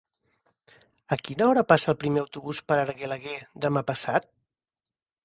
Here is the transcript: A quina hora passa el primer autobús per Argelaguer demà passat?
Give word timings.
A 1.15 1.17
quina 1.27 1.45
hora 1.49 1.63
passa 1.71 1.91
el 1.93 1.97
primer 2.03 2.21
autobús 2.23 2.63
per 2.71 2.79
Argelaguer 2.85 3.37
demà 3.67 3.85
passat? 3.93 4.27